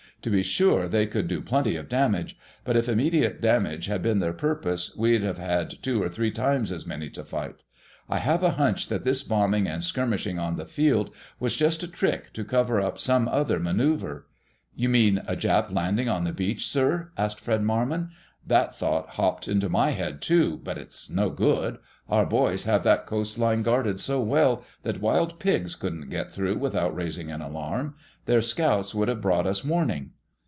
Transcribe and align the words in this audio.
To 0.21 0.29
be 0.29 0.43
sure, 0.43 0.87
they 0.87 1.07
could 1.07 1.27
do 1.27 1.41
plenty 1.41 1.75
of 1.75 1.89
damage. 1.89 2.37
But 2.63 2.77
if 2.77 2.87
immediate 2.87 3.41
damage 3.41 3.87
had 3.87 4.03
been 4.03 4.19
their 4.19 4.33
purpose, 4.33 4.95
we'd 4.95 5.23
have 5.23 5.39
had 5.39 5.81
two 5.81 6.03
or 6.03 6.09
three 6.09 6.29
times 6.29 6.71
as 6.71 6.85
many 6.85 7.09
to 7.09 7.23
fight. 7.23 7.63
I 8.07 8.19
have 8.19 8.43
a 8.43 8.51
hunch 8.51 8.87
that 8.89 9.03
this 9.03 9.23
bombing 9.23 9.65
and 9.67 9.83
skirmishing 9.83 10.37
on 10.37 10.57
the 10.57 10.67
field 10.67 11.09
was 11.39 11.55
just 11.55 11.81
a 11.81 11.87
trick 11.87 12.31
to 12.33 12.45
cover 12.45 12.79
up 12.79 12.99
some 12.99 13.27
other 13.27 13.59
maneuver." 13.59 14.27
"You 14.75 14.89
mean 14.89 15.23
a 15.25 15.35
Jap 15.35 15.73
landing 15.73 16.07
on 16.07 16.23
the 16.25 16.33
beach, 16.33 16.67
sir?" 16.67 17.09
asked 17.17 17.39
Fred 17.39 17.63
Marmon. 17.63 18.09
"That 18.45 18.75
thought 18.75 19.09
hopped 19.11 19.47
into 19.47 19.69
my 19.69 19.89
head, 19.91 20.21
too—but 20.21 20.77
it's 20.77 21.09
no 21.09 21.31
good. 21.31 21.79
Our 22.09 22.25
boys 22.25 22.65
have 22.65 22.83
that 22.83 23.05
coastline 23.05 23.61
guarded 23.63 23.99
so 23.99 24.19
well 24.21 24.63
that 24.83 24.99
wild 25.01 25.39
pigs 25.39 25.75
couldn't 25.75 26.09
get 26.09 26.29
through 26.31 26.57
without 26.57 26.95
raising 26.95 27.31
an 27.31 27.41
alarm. 27.41 27.95
Their 28.25 28.41
scouts 28.41 28.93
would 28.95 29.07
have 29.07 29.21
brought 29.21 29.47
us 29.47 29.63
warning." 29.63 30.11